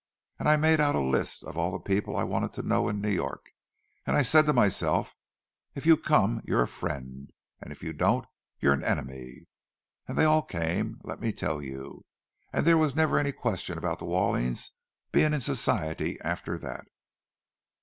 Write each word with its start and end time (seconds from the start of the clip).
And 0.39 0.49
I 0.49 0.57
made 0.57 0.79
out 0.79 0.95
a 0.95 0.99
list 0.99 1.43
of 1.43 1.55
all 1.57 1.69
the 1.71 1.79
people 1.79 2.17
I 2.17 2.23
wanted 2.23 2.53
to 2.53 2.63
know 2.63 2.89
in 2.89 3.01
New 3.01 3.11
York, 3.11 3.51
and 4.03 4.17
I 4.17 4.23
said 4.23 4.47
to 4.47 4.51
myself: 4.53 5.13
'If 5.75 5.85
you 5.85 5.95
come, 5.95 6.41
you're 6.43 6.63
a 6.63 6.67
friend, 6.67 7.31
and 7.61 7.71
if 7.71 7.83
you 7.83 7.93
don't 7.93 8.23
come, 8.23 8.29
you're 8.59 8.73
an 8.73 8.83
enemy.' 8.83 9.45
And 10.07 10.17
they 10.17 10.23
all 10.25 10.41
came, 10.41 10.99
let 11.03 11.21
me 11.21 11.31
tell 11.31 11.61
you! 11.61 12.03
And 12.51 12.65
there 12.65 12.79
was 12.79 12.95
never 12.95 13.19
any 13.19 13.31
question 13.31 13.77
about 13.77 13.99
the 13.99 14.05
Wallings 14.05 14.71
being 15.11 15.35
in 15.35 15.39
Society 15.39 16.19
after 16.21 16.57
that." 16.57 16.87